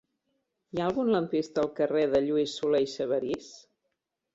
[0.75, 3.57] Hi ha algun lampista al carrer de Lluís Solé i Sabarís?